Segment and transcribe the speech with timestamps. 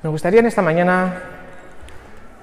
[0.00, 1.22] Me gustaría en esta mañana,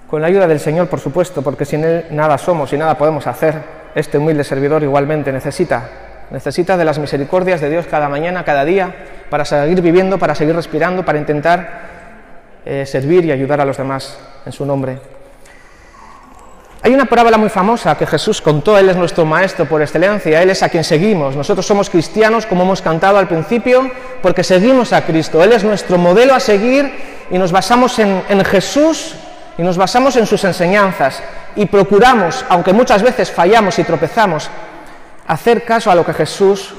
[0.09, 3.27] con la ayuda del Señor, por supuesto, porque sin Él nada somos y nada podemos
[3.27, 3.61] hacer,
[3.95, 5.89] este humilde servidor igualmente necesita,
[6.31, 8.93] necesita de las misericordias de Dios cada mañana, cada día,
[9.29, 11.69] para seguir viviendo, para seguir respirando, para intentar
[12.65, 14.99] eh, servir y ayudar a los demás en su nombre.
[16.81, 20.49] Hay una parábola muy famosa que Jesús contó, Él es nuestro Maestro por excelencia, Él
[20.49, 21.37] es a quien seguimos.
[21.37, 23.89] Nosotros somos cristianos, como hemos cantado al principio,
[24.21, 25.41] porque seguimos a Cristo.
[25.41, 29.15] Él es nuestro modelo a seguir y nos basamos en, en Jesús
[29.57, 31.21] y nos basamos en sus enseñanzas
[31.55, 34.49] y procuramos, aunque muchas veces fallamos y tropezamos,
[35.27, 36.73] hacer caso a lo que Jesús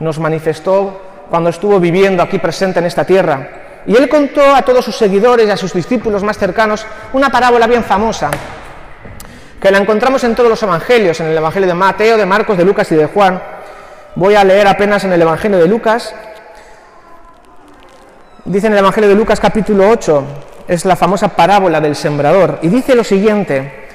[0.00, 3.48] nos manifestó cuando estuvo viviendo aquí presente en esta tierra.
[3.86, 7.66] Y él contó a todos sus seguidores y a sus discípulos más cercanos una parábola
[7.66, 8.30] bien famosa,
[9.60, 12.64] que la encontramos en todos los evangelios, en el Evangelio de Mateo, de Marcos, de
[12.64, 13.40] Lucas y de Juan.
[14.16, 16.14] Voy a leer apenas en el Evangelio de Lucas.
[18.46, 20.24] Dice en el Evangelio de Lucas capítulo 8,
[20.68, 23.88] es la famosa parábola del sembrador, y dice lo siguiente,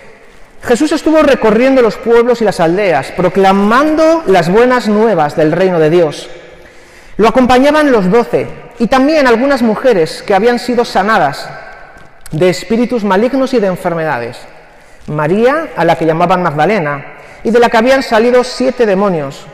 [0.61, 5.89] Jesús estuvo recorriendo los pueblos y las aldeas, proclamando las buenas nuevas del reino de
[5.89, 6.29] Dios.
[7.15, 11.47] Lo acompañaban los doce y también algunas mujeres que habían sido sanadas
[12.31, 14.37] de espíritus malignos y de enfermedades.
[15.07, 17.05] María, a la que llamaban Magdalena,
[17.45, 19.45] y de la que habían salido siete demonios.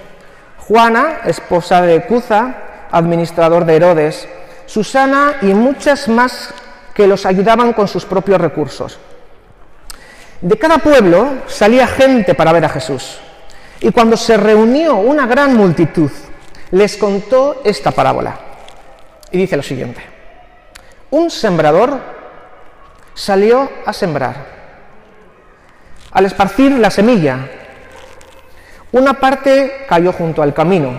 [0.57, 2.55] Juana, esposa de Cuza,
[2.89, 4.27] administrador de Herodes,
[4.67, 6.53] Susana y muchas más
[6.93, 8.99] que los ayudaban con sus propios recursos.
[10.41, 13.17] De cada pueblo salía gente para ver a Jesús.
[13.79, 16.11] Y cuando se reunió una gran multitud,
[16.69, 18.37] les contó esta parábola.
[19.31, 20.01] Y dice lo siguiente.
[21.09, 21.99] Un sembrador
[23.15, 24.57] salió a sembrar
[26.11, 27.47] al esparcir la semilla,
[28.91, 30.93] una parte cayó junto al camino,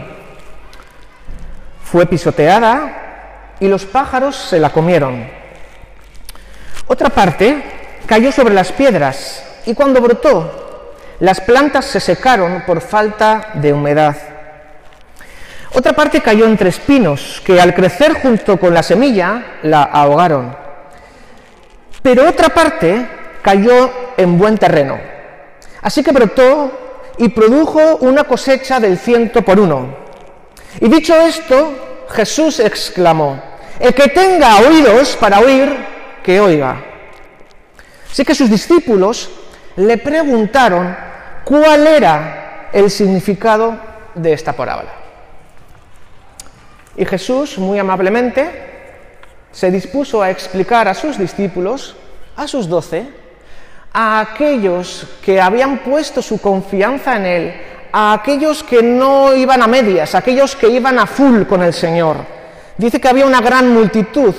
[1.82, 3.07] fue pisoteada
[3.60, 5.28] y los pájaros se la comieron.
[6.86, 7.62] Otra parte
[8.06, 10.86] cayó sobre las piedras y cuando brotó,
[11.20, 14.16] las plantas se secaron por falta de humedad.
[15.74, 20.56] Otra parte cayó entre espinos que al crecer junto con la semilla la ahogaron.
[22.02, 23.06] Pero otra parte
[23.42, 24.98] cayó en buen terreno.
[25.82, 26.72] Así que brotó
[27.18, 29.94] y produjo una cosecha del ciento por uno.
[30.80, 33.42] Y dicho esto, Jesús exclamó,
[33.80, 35.76] el que tenga oídos para oír,
[36.22, 36.84] que oiga.
[38.10, 39.30] Así que sus discípulos
[39.76, 40.96] le preguntaron
[41.44, 43.78] cuál era el significado
[44.14, 44.90] de esta parábola.
[46.96, 48.50] Y Jesús, muy amablemente,
[49.52, 51.94] se dispuso a explicar a sus discípulos,
[52.36, 53.06] a sus doce,
[53.92, 57.54] a aquellos que habían puesto su confianza en Él,
[57.92, 61.72] a aquellos que no iban a medias, a aquellos que iban a full con el
[61.72, 62.37] Señor.
[62.78, 64.34] Dice que había una gran multitud,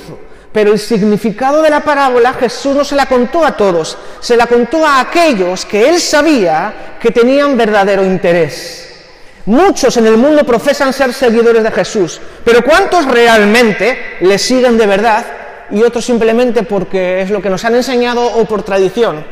[0.53, 4.47] pero el significado de la parábola Jesús no se la contó a todos, se la
[4.47, 8.85] contó a aquellos que Él sabía que tenían verdadero interés.
[9.45, 14.87] Muchos en el mundo profesan ser seguidores de Jesús, pero ¿cuántos realmente le siguen de
[14.87, 15.25] verdad
[15.69, 19.25] y otros simplemente porque es lo que nos han enseñado o por tradición?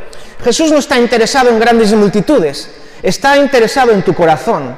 [0.44, 2.70] Jesús no está interesado en grandes multitudes,
[3.02, 4.76] está interesado en tu corazón,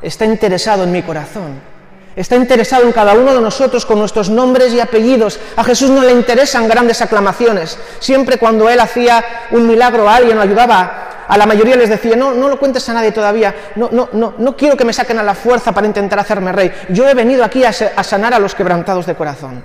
[0.00, 1.71] está interesado en mi corazón.
[2.14, 5.40] Está interesado en cada uno de nosotros con nuestros nombres y apellidos.
[5.56, 7.78] A Jesús no le interesan grandes aclamaciones.
[8.00, 12.14] Siempre cuando Él hacía un milagro a alguien o ayudaba, a la mayoría les decía,
[12.14, 15.18] no, no lo cuentes a nadie todavía, no, no, no, no quiero que me saquen
[15.18, 16.70] a la fuerza para intentar hacerme rey.
[16.90, 19.64] Yo he venido aquí a, sanar a los quebrantados de corazón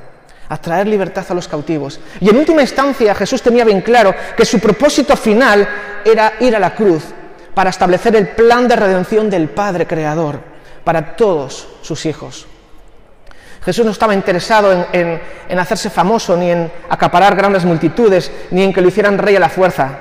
[0.50, 2.00] a traer libertad a los cautivos.
[2.22, 5.68] Y en última instancia Jesús tenía bien claro que su propósito final
[6.06, 7.04] era ir a la cruz
[7.54, 10.57] para establecer el plan de redención del Padre Creador
[10.88, 12.48] para todos sus hijos.
[13.66, 18.72] Jesús no estaba interesado en, en, hacerse famoso, ni en acaparar grandes multitudes, ni en
[18.72, 20.00] que lo hicieran rey a la fuerza.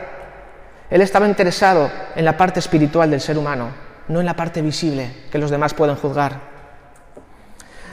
[0.88, 3.70] Él estaba interesado en la parte espiritual del ser humano,
[4.06, 6.38] no en la parte visible que los demás pueden juzgar.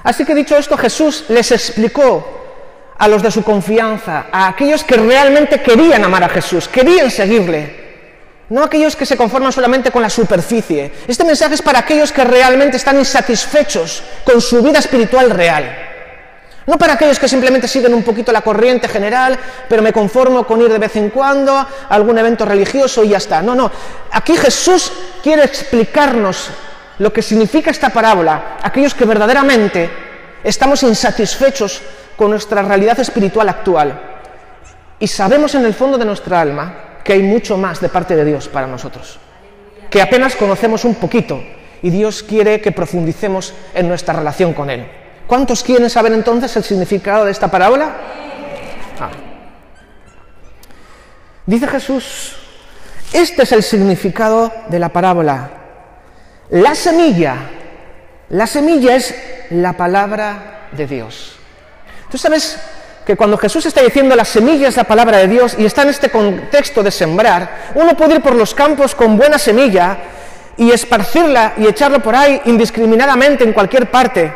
[0.03, 2.43] Así que dicho esto, Jesús les explicó
[2.95, 7.82] a los de su confianza, a aquellos que realmente querían amar a Jesús, querían seguirle,
[8.53, 10.93] no aquellos que se conforman solamente con la superficie.
[11.07, 15.75] Este mensaje es para aquellos que realmente están insatisfechos con su vida espiritual real.
[16.67, 20.61] No para aquellos que simplemente siguen un poquito la corriente general, pero me conformo con
[20.61, 23.41] ir de vez en cuando a algún evento religioso y ya está.
[23.41, 23.71] No, no.
[24.11, 24.91] Aquí Jesús
[25.23, 26.49] quiere explicarnos
[26.99, 28.59] lo que significa esta parábola.
[28.61, 29.89] Aquellos que verdaderamente
[30.43, 31.81] estamos insatisfechos
[32.15, 33.99] con nuestra realidad espiritual actual
[34.99, 38.25] y sabemos en el fondo de nuestra alma que hay mucho más de parte de
[38.25, 39.19] Dios para nosotros,
[39.89, 41.41] que apenas conocemos un poquito
[41.81, 44.87] y Dios quiere que profundicemos en nuestra relación con Él.
[45.27, 47.95] ¿Cuántos quieren saber entonces el significado de esta parábola?
[48.99, 49.09] Ah.
[51.45, 52.35] Dice Jesús,
[53.11, 55.51] este es el significado de la parábola.
[56.49, 57.35] La semilla,
[58.29, 59.13] la semilla es
[59.49, 61.35] la palabra de Dios.
[62.09, 62.59] Tú sabes
[63.05, 65.89] que cuando Jesús está diciendo la semilla es la palabra de Dios y está en
[65.89, 69.97] este contexto de sembrar, uno puede ir por los campos con buena semilla
[70.55, 74.31] y esparcirla y echarlo por ahí indiscriminadamente en cualquier parte,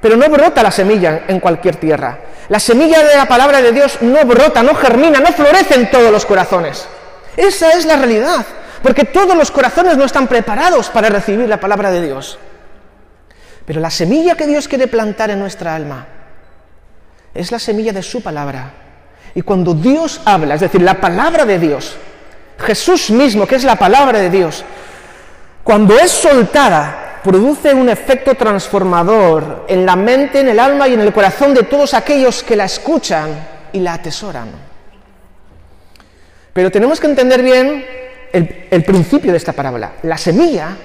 [0.00, 2.18] pero no brota la semilla en cualquier tierra.
[2.48, 6.10] La semilla de la palabra de Dios no brota, no germina, no florece en todos
[6.10, 6.86] los corazones.
[7.36, 8.46] Esa es la realidad,
[8.82, 12.38] porque todos los corazones no están preparados para recibir la palabra de Dios.
[13.66, 16.06] Pero la semilla que Dios quiere plantar en nuestra alma
[17.34, 18.72] es la semilla de su palabra.
[19.34, 21.96] Y cuando Dios habla, es decir, la palabra de Dios,
[22.58, 24.64] Jesús mismo, que es la palabra de Dios,
[25.62, 31.00] cuando es soltada, produce un efecto transformador en la mente, en el alma y en
[31.00, 33.28] el corazón de todos aquellos que la escuchan
[33.72, 34.48] y la atesoran.
[36.52, 37.84] Pero tenemos que entender bien
[38.32, 39.92] el, principio de esta parábola.
[40.02, 40.76] La semilla,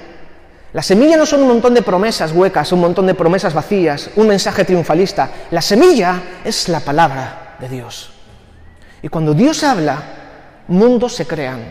[0.76, 4.28] la semilla no son un montón de promesas huecas, un montón de promesas vacías, un
[4.28, 5.30] mensaje triunfalista.
[5.52, 8.12] La semilla es la palabra de Dios.
[9.02, 10.04] Y cuando Dios habla,
[10.68, 11.64] mundos se crean,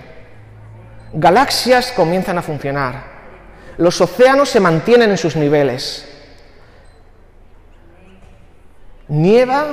[1.13, 3.05] Galaxias comienzan a funcionar.
[3.77, 6.09] Los océanos se mantienen en sus niveles.
[9.09, 9.67] Nieva,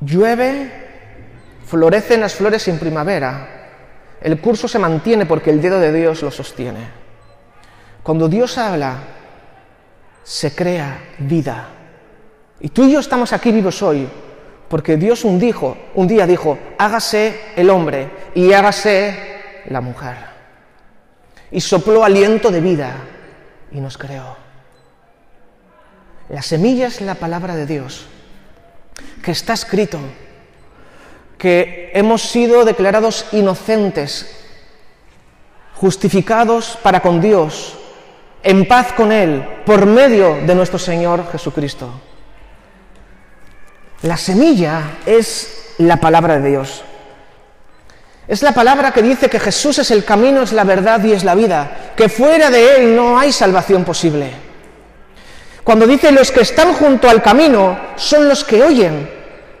[0.00, 0.72] llueve,
[1.64, 3.68] florecen las flores en primavera.
[4.20, 7.06] El curso se mantiene porque el dedo de Dios lo sostiene.
[8.08, 8.96] Cuando Dios habla,
[10.24, 11.68] se crea vida.
[12.58, 14.08] Y tú y yo estamos aquí vivos hoy
[14.66, 20.16] porque Dios un, dijo, un día dijo, hágase el hombre y hágase la mujer.
[21.50, 22.94] Y sopló aliento de vida
[23.72, 24.38] y nos creó.
[26.30, 28.06] La semilla es la palabra de Dios,
[29.22, 29.98] que está escrito,
[31.36, 34.34] que hemos sido declarados inocentes,
[35.74, 37.77] justificados para con Dios,
[38.48, 41.90] en paz con Él, por medio de nuestro Señor Jesucristo.
[44.00, 46.82] La semilla es la palabra de Dios.
[48.26, 51.24] Es la palabra que dice que Jesús es el camino, es la verdad y es
[51.24, 54.30] la vida, que fuera de Él no hay salvación posible.
[55.62, 59.10] Cuando dice los que están junto al camino son los que oyen,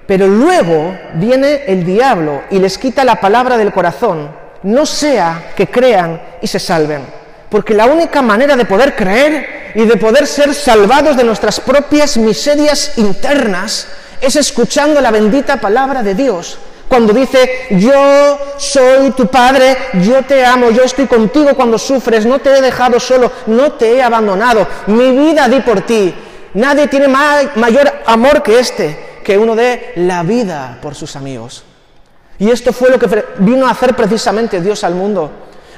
[0.06, 4.30] pero luego viene el diablo y les quita la palabra del corazón,
[4.62, 7.27] no sea que crean y se salven.
[7.50, 12.16] Porque la única manera de poder creer y de poder ser salvados de nuestras propias
[12.16, 13.88] miserias internas
[14.20, 16.58] es escuchando la bendita palabra de Dios,
[16.88, 22.38] cuando dice, yo soy tu Padre, yo te amo, yo estoy contigo cuando sufres, no
[22.38, 26.14] te he dejado solo, no te he abandonado, mi vida di por ti.
[26.54, 31.62] Nadie tiene mayor amor que este, que uno dé la vida por sus amigos.
[32.38, 35.30] Y esto fue lo que vino a hacer precisamente Dios al mundo.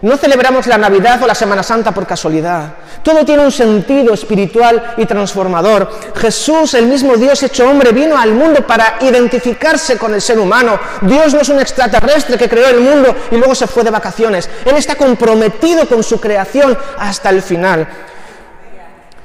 [0.03, 2.73] No celebramos la Navidad o la Semana Santa por casualidad.
[3.03, 5.91] Todo tiene un sentido espiritual y transformador.
[6.17, 10.79] Jesús, el mismo Dios hecho hombre, vino al mundo para identificarse con el ser humano.
[11.03, 14.49] Dios no es un extraterrestre que creó el mundo y luego se fue de vacaciones.
[14.65, 17.87] Él está comprometido con su creación hasta el final.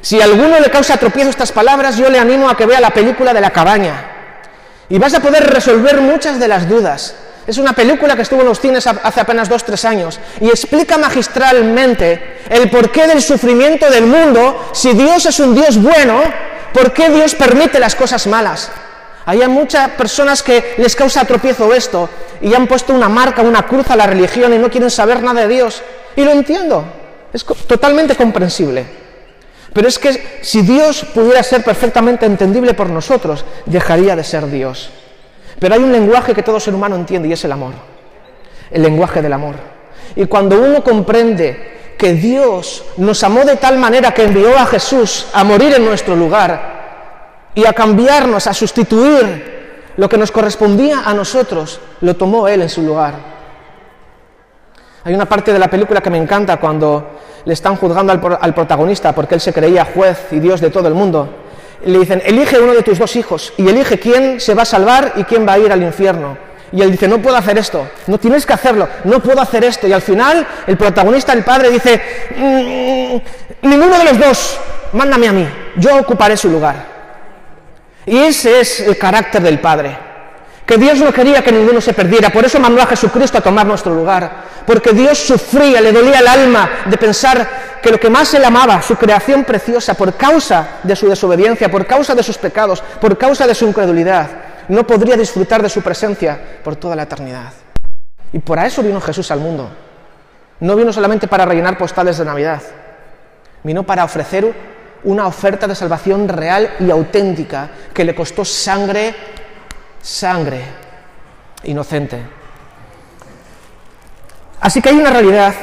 [0.01, 2.91] Si a alguno le causa tropiezo estas palabras, yo le animo a que vea la
[2.91, 4.11] película de la cabaña.
[4.89, 7.15] Y vas a poder resolver muchas de las dudas.
[7.47, 10.97] Es una película que estuvo en los cines hace apenas dos, tres años y explica
[10.97, 14.69] magistralmente el porqué del sufrimiento del mundo.
[14.73, 16.21] Si Dios es un Dios bueno,
[16.73, 18.71] ¿por qué Dios permite las cosas malas?
[19.27, 22.09] Hay muchas personas que les causa tropiezo esto
[22.41, 25.41] y han puesto una marca, una cruz a la religión y no quieren saber nada
[25.41, 25.83] de Dios.
[26.15, 26.83] Y lo entiendo,
[27.31, 28.85] es totalmente comprensible.
[29.73, 34.89] Pero es que si Dios pudiera ser perfectamente entendible por nosotros, dejaría de ser Dios.
[35.59, 37.73] Pero hay un lenguaje que todo ser humano entiende y es el amor.
[38.69, 39.55] El lenguaje del amor.
[40.15, 45.27] Y cuando uno comprende que Dios nos amó de tal manera que envió a Jesús
[45.33, 49.55] a morir en nuestro lugar y a cambiarnos, a sustituir
[49.95, 53.13] lo que nos correspondía a nosotros, lo tomó Él en su lugar.
[55.05, 57.11] Hay una parte de la película que me encanta cuando
[57.45, 60.87] le están juzgando al, al protagonista porque él se creía juez y Dios de todo
[60.87, 61.44] el mundo
[61.83, 65.13] le dicen, elige uno de tus dos hijos y elige quién se va a salvar
[65.15, 66.37] y quién va a ir al infierno.
[66.71, 69.87] Y él dice, no puedo hacer esto, no tienes que hacerlo, no puedo hacer esto.
[69.87, 72.01] Y al final el protagonista, el padre, dice,
[72.35, 74.59] mm, ninguno de los dos,
[74.93, 76.75] mándame a mí, yo ocuparé su lugar.
[78.05, 80.14] Y ese es el carácter del padre
[80.65, 83.65] que Dios no quería que ninguno se perdiera, por eso mandó a Jesucristo a tomar
[83.65, 87.47] nuestro lugar, porque Dios sufría, le dolía el alma de pensar
[87.81, 91.85] que lo que más él amaba, su creación preciosa, por causa de su desobediencia, por
[91.85, 94.27] causa de sus pecados, por causa de su incredulidad,
[94.67, 97.53] no podría disfrutar de su presencia por toda la eternidad.
[98.33, 99.69] Y por eso vino Jesús al mundo.
[100.59, 102.61] No vino solamente para rellenar postales de Navidad,
[103.63, 104.53] vino para ofrecer
[105.03, 109.13] una oferta de salvación real y auténtica que le costó sangre,
[110.05, 110.61] sangre
[111.63, 112.21] inocente.
[114.61, 115.53] Así que hay una realidad.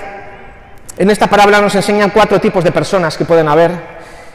[0.98, 3.70] En esta parábola nos enseñan cuatro tipos de personas que pueden haber.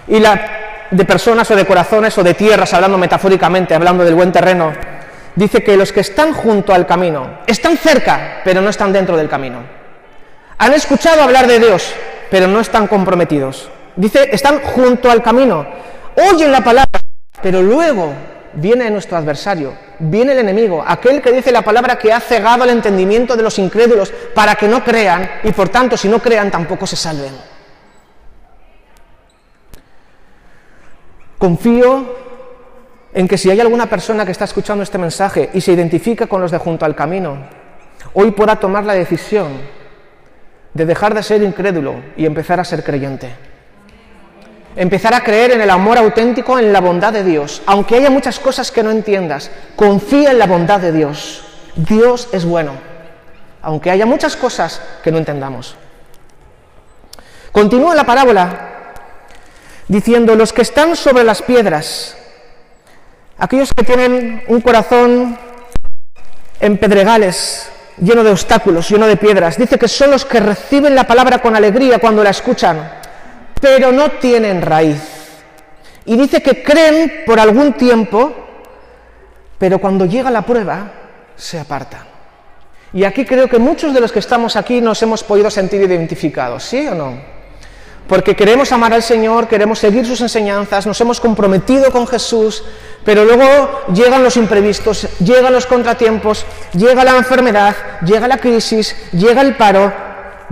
[0.08, 4.32] Y la de personas o de corazones o de tierras, hablando metafóricamente, hablando del buen
[4.32, 4.72] terreno,
[5.36, 9.28] dice que los que están junto al camino, están cerca, pero no están dentro del
[9.28, 9.60] camino.
[10.58, 11.94] Han escuchado hablar de Dios,
[12.32, 13.70] pero no están comprometidos.
[13.98, 15.68] Dice, están junto al camino,
[16.32, 17.02] oyen la palabra,
[17.42, 18.14] pero luego
[18.54, 22.72] viene nuestro adversario, viene el enemigo, aquel que dice la palabra que ha cegado el
[22.72, 26.86] entendimiento de los incrédulos para que no crean y por tanto si no crean tampoco
[26.88, 27.34] se salven.
[31.38, 32.16] Confío
[33.14, 36.42] en que si hay alguna persona que está escuchando este mensaje y se identifica con
[36.42, 37.38] los de junto al camino,
[38.14, 39.50] hoy pueda tomar la decisión
[40.74, 43.47] de dejar de ser incrédulo y empezar a ser creyente
[44.76, 47.62] empezar a creer en el amor auténtico, en la bondad de Dios.
[47.66, 51.44] Aunque haya muchas cosas que no entiendas, confía en la bondad de Dios.
[51.76, 52.74] Dios es bueno,
[53.62, 55.76] aunque haya muchas cosas que no entendamos.
[57.52, 58.94] Continúa la parábola
[59.88, 62.18] diciendo, los que están sobre las piedras,
[63.38, 65.38] aquellos que tienen un corazón
[66.60, 71.06] en pedregales, lleno de obstáculos, lleno de piedras, dice que son los que reciben la
[71.06, 72.97] palabra con alegría cuando la escuchan
[73.60, 75.02] pero no tienen raíz.
[76.06, 78.34] Y dice que creen por algún tiempo,
[79.58, 80.92] pero cuando llega la prueba,
[81.36, 82.06] se apartan.
[82.94, 86.64] Y aquí creo que muchos de los que estamos aquí nos hemos podido sentir identificados,
[86.64, 87.38] ¿sí o no?
[88.08, 92.64] Porque queremos amar al Señor, queremos seguir sus enseñanzas, nos hemos comprometido con Jesús,
[93.04, 99.42] pero luego llegan los imprevistos, llegan los contratiempos, llega la enfermedad, llega la crisis, llega
[99.42, 99.92] el paro,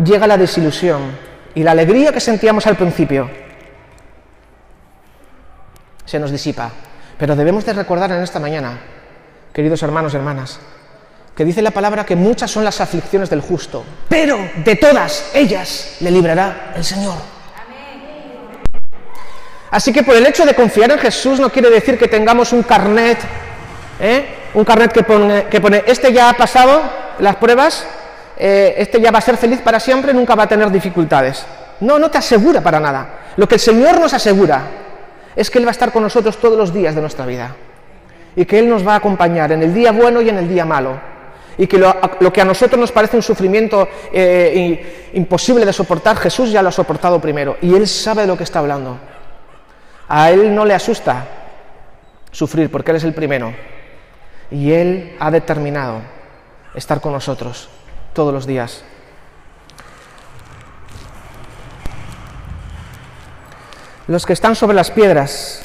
[0.04, 1.25] llega la desilusión
[1.56, 3.30] y la alegría que sentíamos al principio
[6.06, 6.70] se nos disipa.
[7.18, 8.78] Pero debemos de recordar en esta mañana,
[9.54, 10.60] queridos hermanos y hermanas,
[11.36, 15.96] que dice la palabra que muchas son las aflicciones del justo, pero de todas ellas
[16.02, 17.16] le librará el Señor.
[19.72, 22.64] Así que por el hecho de confiar en Jesús no quiere decir que tengamos un
[22.64, 23.18] carnet,
[24.00, 24.26] ¿eh?
[24.54, 26.82] un carnet que pone, que pone, este ya ha pasado
[27.20, 27.86] las pruebas,
[28.38, 31.46] eh, este ya va a ser feliz para siempre, nunca va a tener dificultades.
[31.80, 33.20] No, no te asegura para nada.
[33.38, 34.64] Lo que el Señor nos asegura
[35.36, 37.56] es que Él va a estar con nosotros todos los días de nuestra vida
[38.36, 40.66] y que Él nos va a acompañar en el día bueno y en el día
[40.66, 41.16] malo.
[41.58, 46.52] Y que lo, que a nosotros nos parece un sufrimiento eh, imposible de soportar, Jesús
[46.52, 48.98] ya lo ha soportado primero y Él sabe de lo que está hablando.
[50.10, 51.26] A Él no le asusta
[52.32, 53.54] sufrir porque Él es el primero
[54.52, 56.02] y Él ha determinado
[56.76, 57.70] estar con nosotros
[58.16, 58.84] todos los días.
[64.08, 65.64] Los que están sobre las piedras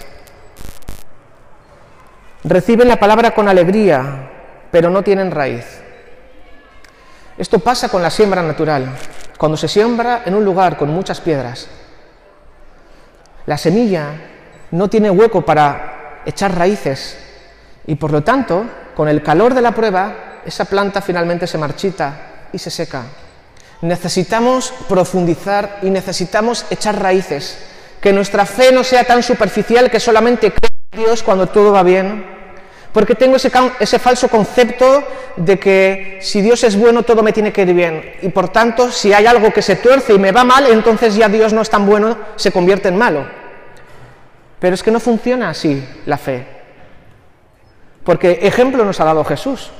[2.45, 4.31] reciben la palabra con alegría,
[4.71, 5.81] pero no tienen raíz.
[7.39, 8.97] Esto pasa con la siembra natural.
[9.39, 11.69] Cuando se siembra en un lugar con muchas piedras,
[13.47, 14.09] la semilla
[14.73, 17.19] no tiene hueco para echar raíces
[17.87, 18.65] y por lo tanto,
[18.95, 23.05] con el calor de la prueba, esa planta finalmente se marchita y se seca.
[23.83, 27.59] Necesitamos profundizar y necesitamos echar raíces.
[28.01, 31.83] Que nuestra fe no sea tan superficial que solamente creo en Dios cuando todo va
[31.83, 32.41] bien.
[32.93, 35.05] Porque tengo ese, ese, falso concepto
[35.37, 38.15] de que si Dios es bueno todo me tiene que ir bien.
[38.21, 41.29] Y por tanto, si hay algo que se tuerce y me va mal, entonces ya
[41.29, 43.27] Dios no es tan bueno, se convierte en malo.
[44.59, 46.47] Pero es que no funciona así la fe.
[48.05, 49.71] Porque ejemplo nos ha dado Jesús.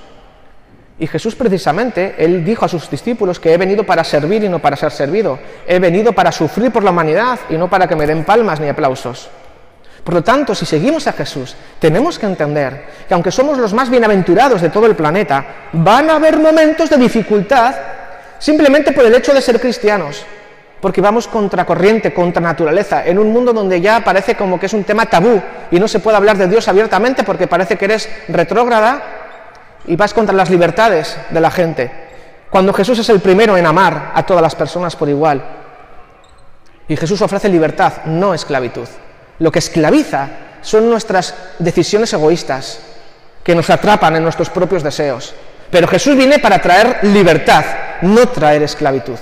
[1.01, 4.59] Y Jesús precisamente, él dijo a sus discípulos que he venido para servir y no
[4.59, 5.39] para ser servido.
[5.67, 8.69] He venido para sufrir por la humanidad y no para que me den palmas ni
[8.69, 9.31] aplausos.
[10.05, 13.89] Por lo tanto, si seguimos a Jesús, tenemos que entender que aunque somos los más
[13.89, 17.75] bienaventurados de todo el planeta, van a haber momentos de dificultad
[18.39, 20.27] simplemente por el hecho de ser cristianos,
[20.83, 24.73] porque vamos contra corriente, contra naturaleza, en un mundo donde ya parece como que es
[24.75, 25.41] un tema tabú
[25.71, 29.20] y no se puede hablar de Dios abiertamente porque parece que eres retrógrada
[29.87, 31.91] y vas contra las libertades de la gente,
[32.51, 35.43] cuando Jesús es el primero en amar a todas las personas por igual.
[36.89, 38.89] Y Jesús ofrece libertad, no esclavitud.
[39.39, 40.29] Lo que esclaviza
[40.61, 42.81] son nuestras decisiones egoístas,
[43.45, 45.35] que nos atrapan en nuestros propios deseos.
[45.71, 47.65] Pero Jesús viene para traer libertad,
[48.03, 49.19] no traer esclavitud.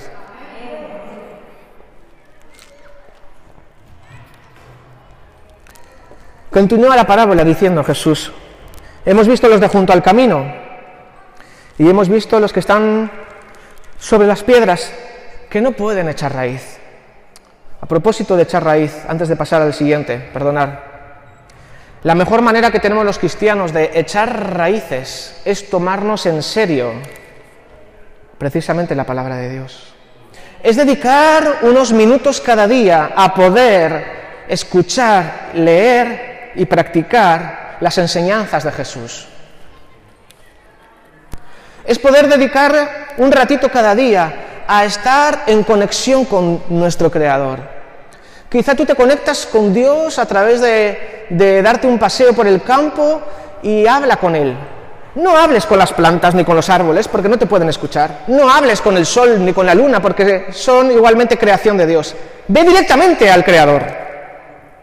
[6.50, 8.32] Continúa la parábola diciendo Jesús,
[9.08, 10.44] Hemos visto los de junto al camino
[11.78, 13.10] y hemos visto los que están
[13.98, 14.92] sobre las piedras
[15.48, 16.76] que no pueden echar raíz.
[17.80, 20.84] A propósito de echar raíz, antes de pasar al siguiente, perdonar,
[22.02, 26.92] la mejor manera que tenemos los cristianos de echar raíces es tomarnos en serio
[28.36, 29.94] precisamente la palabra de Dios.
[30.62, 34.04] Es dedicar unos minutos cada día a poder
[34.48, 39.26] escuchar, leer y practicar las enseñanzas de Jesús.
[41.84, 47.60] Es poder dedicar un ratito cada día a estar en conexión con nuestro Creador.
[48.50, 53.22] Quizá tú te conectas con Dios a través de, darte un paseo por el campo
[53.62, 54.56] y habla con Él.
[55.14, 58.24] No hables con las plantas ni con los árboles porque no te pueden escuchar.
[58.28, 62.14] No hables con el sol ni con la luna porque son igualmente creación de Dios.
[62.46, 63.82] Ve directamente al Creador.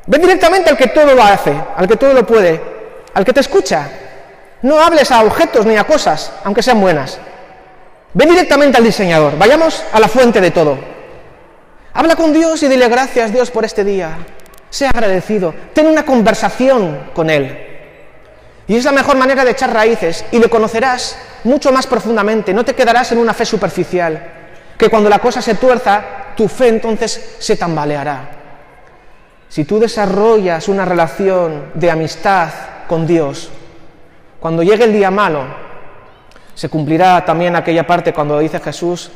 [0.08, 2.75] Ve directamente al que todo lo hace, al que todo lo puede,
[3.16, 3.90] al que te escucha.
[4.62, 7.18] No hables a objetos ni a cosas, aunque sean buenas.
[8.14, 10.78] Ven directamente al diseñador, vayamos a la fuente de todo.
[11.94, 14.18] Habla con Dios y dile gracias Dios por este día.
[14.70, 17.58] Sea agradecido, ten una conversación con Él.
[18.68, 22.66] Y es la mejor manera de echar raíces y lo conocerás mucho más profundamente, no
[22.66, 24.32] te quedarás en una fe superficial,
[24.78, 26.04] que cuando la cosa se tuerza,
[26.36, 28.30] tu fe entonces se tambaleará.
[29.48, 32.50] Si tú desarrollas una relación de amistad
[32.88, 33.50] con Dios,
[34.40, 35.44] cuando llegue el día malo,
[36.54, 39.12] se cumplirá también aquella parte cuando dice Jesús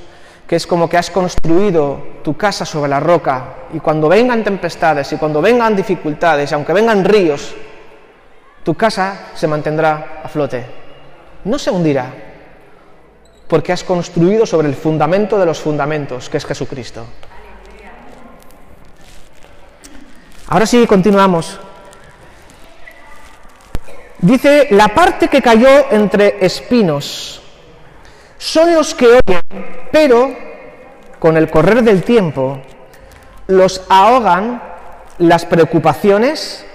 [0.49, 5.13] que es como que has construido tu casa sobre la roca y cuando vengan tempestades
[5.13, 7.53] y cuando vengan dificultades, y aunque vengan ríos,
[8.63, 10.65] tu casa se mantendrá a flote.
[11.45, 12.11] No se hundirá,
[13.47, 17.05] porque has construido sobre el fundamento de los fundamentos, que es Jesucristo.
[20.47, 21.59] Ahora sí, continuamos.
[24.21, 27.41] Dice, la parte que cayó entre espinos
[28.37, 29.41] son los que oyen,
[29.91, 30.35] pero
[31.19, 32.59] con el correr del tiempo
[33.47, 34.61] los ahogan
[35.19, 36.65] las preocupaciones,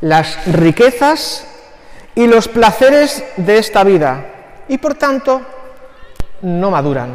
[0.00, 1.46] las riquezas
[2.14, 4.24] y los placeres de esta vida
[4.68, 5.42] y por tanto
[6.42, 7.14] no maduran.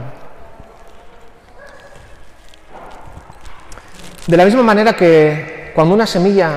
[4.26, 6.52] De la misma manera que cuando una semilla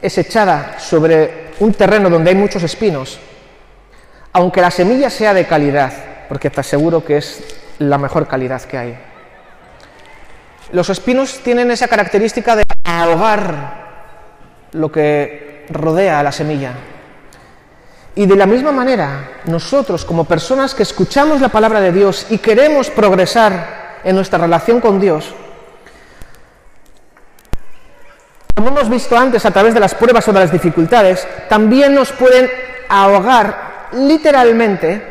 [0.00, 3.18] es echada sobre un terreno donde hay muchos espinos,
[4.32, 5.92] aunque la semilla sea de calidad,
[6.28, 7.44] porque te aseguro que es
[7.78, 8.98] la mejor calidad que hay.
[10.72, 16.72] Los espinos tienen esa característica de ahogar lo que rodea a la semilla.
[18.14, 22.38] Y de la misma manera, nosotros como personas que escuchamos la palabra de Dios y
[22.38, 25.34] queremos progresar en nuestra relación con Dios,
[28.60, 32.12] como hemos visto antes a través de las pruebas o de las dificultades, también nos
[32.12, 32.50] pueden
[32.90, 35.02] ahogar literalmente.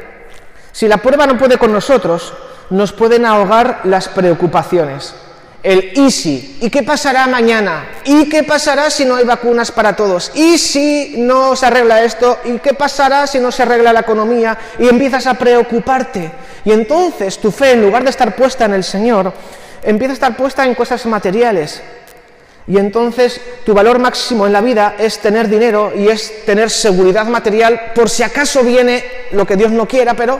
[0.72, 2.32] Si la prueba no puede con nosotros,
[2.70, 5.16] nos pueden ahogar las preocupaciones.
[5.64, 6.60] El easy.
[6.62, 7.88] ¿Y qué pasará mañana?
[8.06, 10.32] ¿Y qué pasará si no hay vacunas para todos?
[10.36, 12.38] ¿Y si no se arregla esto?
[12.46, 14.56] ¿Y qué pasará si no se arregla la economía?
[14.78, 16.32] Y empiezas a preocuparte.
[16.66, 19.34] Y entonces tu fe, en lugar de estar puesta en el Señor,
[19.82, 21.82] empieza a estar puesta en cosas materiales,
[22.67, 27.26] y entonces tu valor máximo en la vida es tener dinero y es tener seguridad
[27.26, 30.39] material por si acaso viene lo que Dios no quiera, pero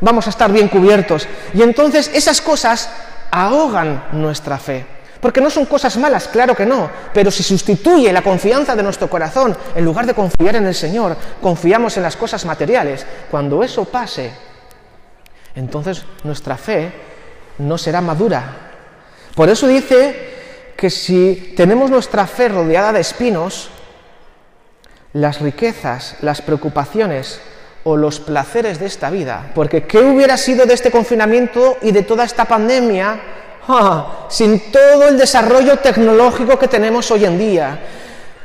[0.00, 1.26] vamos a estar bien cubiertos.
[1.52, 2.88] Y entonces esas cosas
[3.30, 4.86] ahogan nuestra fe.
[5.20, 9.08] Porque no son cosas malas, claro que no, pero si sustituye la confianza de nuestro
[9.08, 13.86] corazón, en lugar de confiar en el Señor, confiamos en las cosas materiales, cuando eso
[13.86, 14.30] pase,
[15.54, 16.92] entonces nuestra fe
[17.56, 18.44] no será madura.
[19.34, 20.33] Por eso dice
[20.84, 23.70] que si tenemos nuestra fe rodeada de espinos,
[25.14, 27.40] las riquezas, las preocupaciones
[27.84, 32.02] o los placeres de esta vida, porque ¿qué hubiera sido de este confinamiento y de
[32.02, 33.18] toda esta pandemia
[33.68, 37.80] ah, sin todo el desarrollo tecnológico que tenemos hoy en día?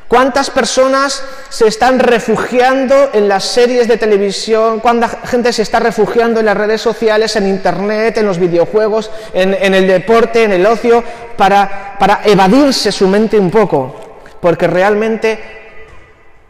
[0.09, 4.79] ¿Cuántas personas se están refugiando en las series de televisión?
[4.79, 9.53] ¿Cuánta gente se está refugiando en las redes sociales, en Internet, en los videojuegos, en,
[9.53, 11.03] el deporte, en el ocio,
[11.37, 14.17] para, para evadirse su mente un poco?
[14.41, 15.58] Porque realmente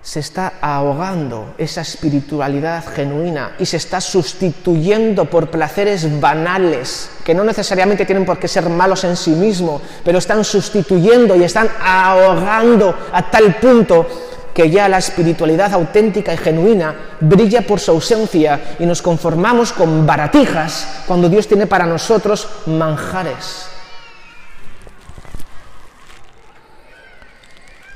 [0.01, 7.43] se está ahogando esa espiritualidad genuina y se está sustituyendo por placeres banales, que no
[7.43, 12.95] necesariamente tienen por qué ser malos en sí mismos, pero están sustituyendo y están ahogando
[13.11, 14.07] a tal punto
[14.53, 20.05] que ya la espiritualidad auténtica y genuina brilla por su ausencia y nos conformamos con
[20.05, 23.67] baratijas cuando Dios tiene para nosotros manjares.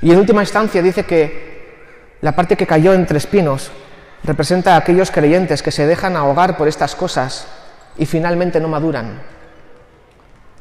[0.00, 1.53] Y en última instancia dice que
[2.24, 3.70] la parte que cayó entre espinos,
[4.22, 7.46] representa a aquellos creyentes que se dejan ahogar por estas cosas
[7.98, 9.20] y finalmente no maduran.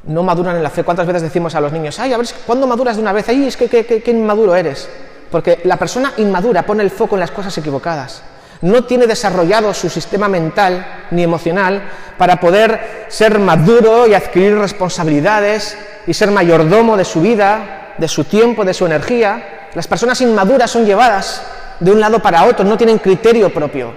[0.03, 0.83] No maduran en la fe.
[0.83, 3.29] ¿Cuántas veces decimos a los niños, ay, a ver, ¿cuándo maduras de una vez?
[3.29, 4.89] Ay, es que qué inmaduro eres.
[5.31, 8.23] Porque la persona inmadura pone el foco en las cosas equivocadas.
[8.61, 11.81] No tiene desarrollado su sistema mental ni emocional
[12.17, 18.25] para poder ser maduro y adquirir responsabilidades y ser mayordomo de su vida, de su
[18.25, 19.69] tiempo, de su energía.
[19.75, 21.41] Las personas inmaduras son llevadas
[21.83, 23.91] de un lado para otro, no tienen criterio propio.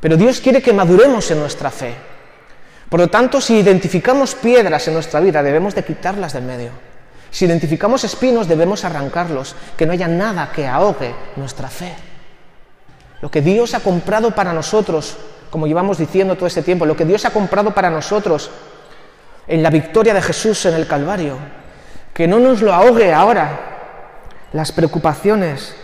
[0.00, 1.94] Pero Dios quiere que maduremos en nuestra fe.
[2.88, 6.70] Por lo tanto, si identificamos piedras en nuestra vida, debemos de quitarlas del medio.
[7.30, 11.92] Si identificamos espinos, debemos arrancarlos, que no haya nada que ahogue nuestra fe.
[13.20, 15.18] Lo que Dios ha comprado para nosotros,
[15.50, 18.50] como llevamos diciendo todo este tiempo, lo que Dios ha comprado para nosotros
[19.46, 21.36] en la victoria de Jesús en el Calvario,
[22.14, 23.60] que no nos lo ahogue ahora
[24.52, 25.74] las preocupaciones,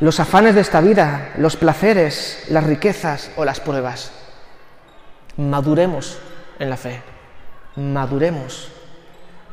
[0.00, 4.12] los afanes de esta vida, los placeres, las riquezas o las pruebas.
[5.36, 6.18] Maduremos
[6.58, 7.02] en la fe,
[7.76, 8.70] maduremos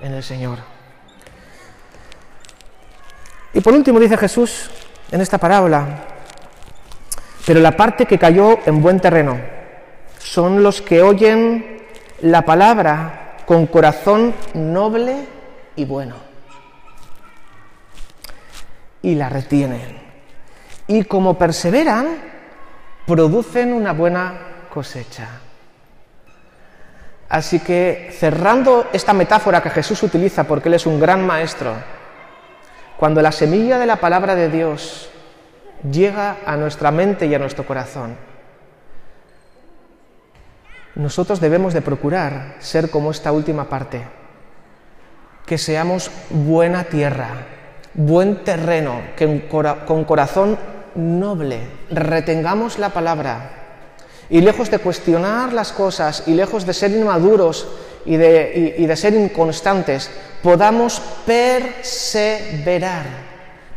[0.01, 0.59] en el Señor.
[3.53, 4.69] Y por último dice Jesús
[5.11, 6.05] en esta parábola,
[7.45, 9.39] pero la parte que cayó en buen terreno
[10.17, 11.83] son los que oyen
[12.21, 15.27] la palabra con corazón noble
[15.75, 16.15] y bueno
[19.01, 20.02] y la retienen
[20.87, 22.17] y como perseveran,
[23.05, 24.33] producen una buena
[24.69, 25.27] cosecha.
[27.29, 31.73] Así que cerrando esta metáfora que Jesús utiliza porque Él es un gran maestro,
[32.97, 35.09] cuando la semilla de la palabra de Dios
[35.89, 38.15] llega a nuestra mente y a nuestro corazón,
[40.95, 44.03] nosotros debemos de procurar ser como esta última parte,
[45.45, 47.29] que seamos buena tierra,
[47.95, 49.47] buen terreno, que
[49.87, 50.57] con corazón
[50.95, 53.63] noble retengamos la palabra
[54.29, 57.67] y lejos de cuestionar las cosas y lejos de ser inmaduros
[58.05, 60.09] y de, ser inconstantes,
[60.41, 63.05] podamos perseverar.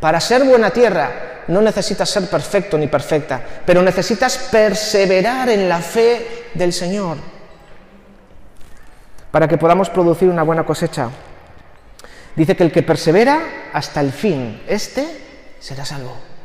[0.00, 5.78] Para ser buena tierra no necesitas ser perfecto ni perfecta, pero necesitas perseverar en la
[5.80, 7.18] fe del Señor
[9.30, 11.10] para que podamos producir una buena cosecha.
[12.34, 15.06] Dice que el que persevera hasta el fin, este
[15.60, 16.35] será salvo.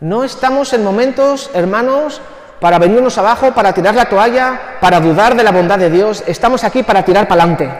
[0.00, 2.20] No estamos en momentos, hermanos,
[2.60, 6.22] para venirnos abajo, para tirar la toalla, para dudar de la bondad de Dios.
[6.26, 7.70] Estamos aquí para tirar para adelante.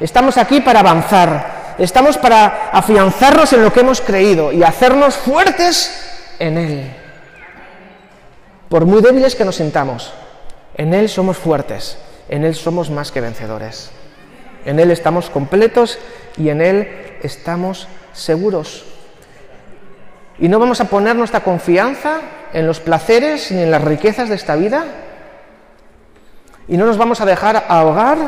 [0.00, 1.74] Estamos aquí para avanzar.
[1.78, 5.90] Estamos para afianzarnos en lo que hemos creído y hacernos fuertes
[6.38, 6.96] en Él.
[8.68, 10.12] Por muy débiles que nos sintamos,
[10.76, 13.90] en Él somos fuertes, en Él somos más que vencedores.
[14.64, 15.98] En Él estamos completos
[16.36, 18.84] y en Él estamos seguros.
[20.38, 22.20] Y no vamos a poner nuestra confianza
[22.52, 24.84] en los placeres ni en las riquezas de esta vida.
[26.68, 28.18] Y no nos vamos a dejar ahogar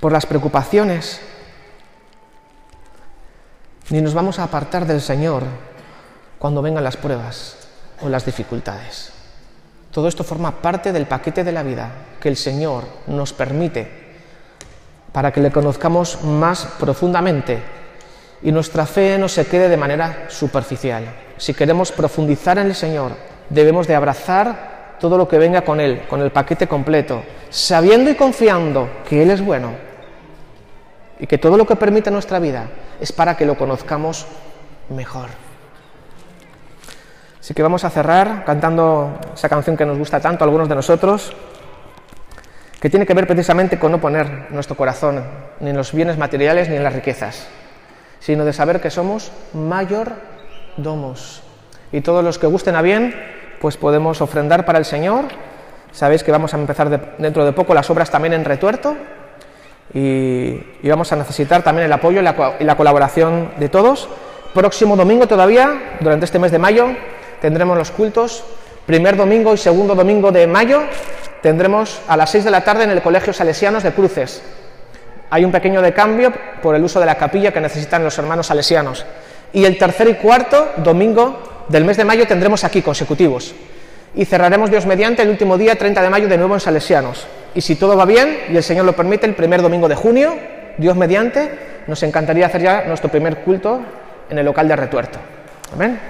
[0.00, 1.20] por las preocupaciones.
[3.90, 5.42] Ni nos vamos a apartar del Señor
[6.38, 7.68] cuando vengan las pruebas
[8.02, 9.12] o las dificultades.
[9.90, 11.90] Todo esto forma parte del paquete de la vida
[12.20, 14.06] que el Señor nos permite
[15.10, 17.62] para que le conozcamos más profundamente
[18.42, 21.04] y nuestra fe no se quede de manera superficial.
[21.36, 23.12] Si queremos profundizar en el Señor,
[23.50, 28.14] debemos de abrazar todo lo que venga con Él, con el paquete completo, sabiendo y
[28.14, 29.72] confiando que Él es bueno
[31.18, 32.68] y que todo lo que permite nuestra vida
[33.00, 34.26] es para que lo conozcamos
[34.88, 35.28] mejor.
[37.40, 40.74] Así que vamos a cerrar cantando esa canción que nos gusta tanto a algunos de
[40.74, 41.32] nosotros
[42.80, 45.22] que tiene que ver precisamente con no poner nuestro corazón
[45.60, 47.46] ni en los bienes materiales ni en las riquezas,
[48.20, 51.42] sino de saber que somos mayordomos.
[51.92, 53.14] Y todos los que gusten a bien,
[53.60, 55.26] pues podemos ofrendar para el Señor.
[55.92, 58.96] Sabéis que vamos a empezar dentro de poco las obras también en retuerto
[59.94, 64.08] y, vamos a necesitar también el apoyo y la colaboración de todos.
[64.54, 66.88] Próximo domingo todavía, durante este mes de mayo,
[67.40, 68.44] tendremos los cultos,
[68.86, 70.82] primer domingo y segundo domingo de mayo,
[71.42, 74.42] tendremos a las 6 de la tarde en el Colegio Salesianos de Cruces.
[75.30, 78.46] Hay un pequeño de cambio por el uso de la capilla que necesitan los hermanos
[78.46, 79.04] salesianos.
[79.52, 83.54] Y el tercer y cuarto domingo del mes de mayo tendremos aquí consecutivos.
[84.14, 87.26] Y cerraremos Dios mediante el último día, 30 de mayo, de nuevo en Salesianos.
[87.54, 90.34] Y si todo va bien y el Señor lo permite, el primer domingo de junio,
[90.78, 91.50] Dios mediante,
[91.86, 93.80] nos encantaría hacer ya nuestro primer culto
[94.30, 95.18] en el local de retuerto.
[95.72, 96.00] Amén.